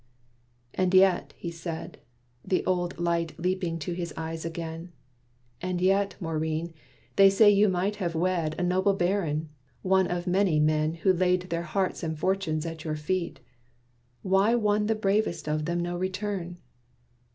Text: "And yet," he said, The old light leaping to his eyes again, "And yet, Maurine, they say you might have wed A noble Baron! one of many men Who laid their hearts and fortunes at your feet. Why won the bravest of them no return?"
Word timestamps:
"And 0.73 0.95
yet," 0.95 1.35
he 1.37 1.51
said, 1.51 1.99
The 2.43 2.65
old 2.65 2.99
light 2.99 3.37
leaping 3.37 3.77
to 3.77 3.93
his 3.93 4.11
eyes 4.17 4.43
again, 4.45 4.91
"And 5.61 5.79
yet, 5.79 6.15
Maurine, 6.19 6.73
they 7.17 7.29
say 7.29 7.51
you 7.51 7.69
might 7.69 7.97
have 7.97 8.15
wed 8.15 8.55
A 8.57 8.63
noble 8.63 8.95
Baron! 8.95 9.49
one 9.83 10.07
of 10.07 10.25
many 10.25 10.59
men 10.59 10.95
Who 10.95 11.13
laid 11.13 11.43
their 11.51 11.61
hearts 11.61 12.01
and 12.01 12.17
fortunes 12.17 12.65
at 12.65 12.83
your 12.83 12.95
feet. 12.95 13.41
Why 14.23 14.55
won 14.55 14.87
the 14.87 14.95
bravest 14.95 15.47
of 15.47 15.65
them 15.65 15.79
no 15.79 15.95
return?" 15.95 16.57